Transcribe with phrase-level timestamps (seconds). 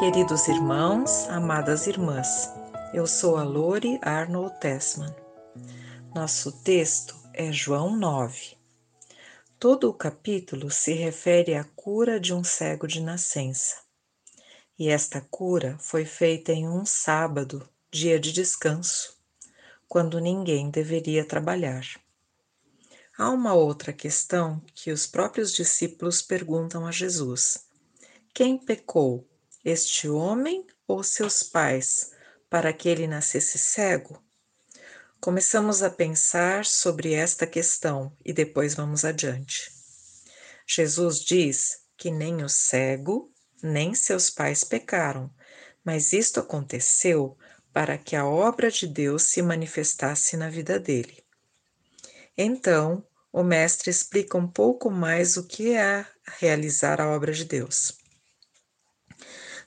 [0.00, 2.48] Queridos irmãos, amadas irmãs,
[2.94, 5.14] eu sou a Lori Arnold Tessman.
[6.14, 8.56] Nosso texto é João 9.
[9.58, 13.76] Todo o capítulo se refere à cura de um cego de nascença.
[14.78, 19.18] E esta cura foi feita em um sábado, dia de descanso,
[19.86, 21.84] quando ninguém deveria trabalhar.
[23.18, 27.66] Há uma outra questão que os próprios discípulos perguntam a Jesus:
[28.32, 29.28] Quem pecou,
[29.64, 32.12] este homem ou seus pais,
[32.48, 34.22] para que ele nascesse cego?
[35.20, 39.70] Começamos a pensar sobre esta questão e depois vamos adiante.
[40.66, 43.30] Jesus diz que nem o cego
[43.62, 45.30] nem seus pais pecaram,
[45.84, 47.36] mas isto aconteceu
[47.72, 51.22] para que a obra de Deus se manifestasse na vida dele.
[52.36, 56.06] Então, o Mestre explica um pouco mais o que é
[56.38, 57.99] realizar a obra de Deus.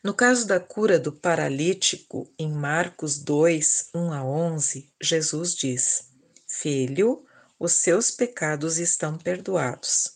[0.04, 6.10] No caso da cura do paralítico, em Marcos 2, 1 a 11, Jesus diz:
[6.46, 7.26] Filho,
[7.58, 10.12] os seus pecados estão perdoados.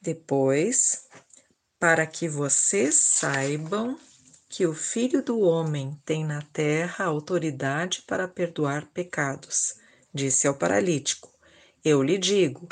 [0.00, 1.06] Depois,
[1.78, 3.96] para que vocês saibam
[4.48, 9.76] que o Filho do Homem tem na terra autoridade para perdoar pecados,
[10.12, 11.32] disse ao paralítico:
[11.84, 12.68] Eu lhe digo,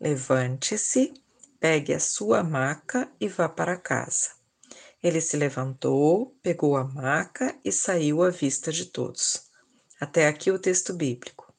[0.00, 1.14] levante-se,
[1.60, 4.39] pegue a sua maca e vá para casa.
[5.02, 9.48] Ele se levantou, pegou a maca e saiu à vista de todos.
[9.98, 11.52] Até aqui o texto bíblico.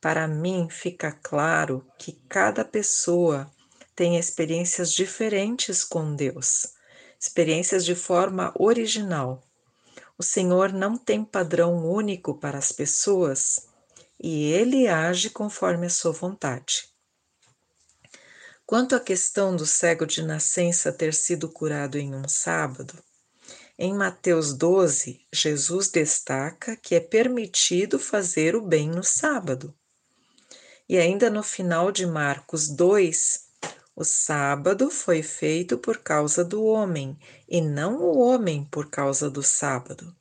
[0.00, 3.50] Para mim fica claro que cada pessoa
[3.96, 6.74] tem experiências diferentes com Deus,
[7.18, 9.42] experiências de forma original.
[10.16, 13.66] O Senhor não tem padrão único para as pessoas
[14.20, 16.88] e ele age conforme a sua vontade.
[18.68, 23.02] Quanto à questão do cego de nascença ter sido curado em um sábado,
[23.78, 29.74] em Mateus 12, Jesus destaca que é permitido fazer o bem no sábado.
[30.86, 33.46] E ainda no final de Marcos 2,
[33.96, 39.42] o sábado foi feito por causa do homem, e não o homem por causa do
[39.42, 40.14] sábado.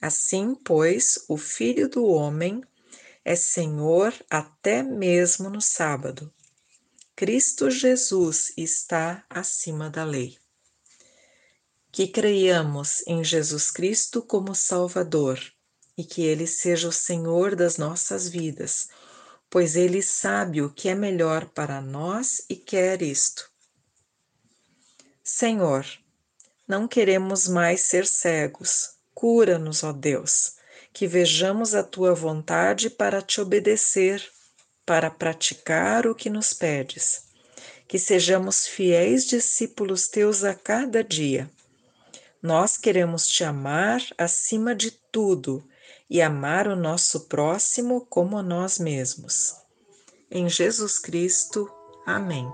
[0.00, 2.62] Assim, pois, o Filho do Homem
[3.22, 6.32] é Senhor até mesmo no sábado.
[7.16, 10.36] Cristo Jesus está acima da lei.
[11.92, 15.38] Que creiamos em Jesus Cristo como Salvador
[15.96, 18.88] e que Ele seja o Senhor das nossas vidas,
[19.48, 23.48] pois Ele sabe o que é melhor para nós e quer isto.
[25.22, 25.86] Senhor,
[26.66, 30.56] não queremos mais ser cegos, cura-nos, ó Deus,
[30.92, 34.28] que vejamos a tua vontade para te obedecer
[34.84, 37.24] para praticar o que nos pedes.
[37.86, 41.50] Que sejamos fiéis discípulos teus a cada dia.
[42.42, 45.66] Nós queremos te amar acima de tudo
[46.08, 49.54] e amar o nosso próximo como nós mesmos.
[50.30, 51.70] Em Jesus Cristo.
[52.06, 52.46] Amém.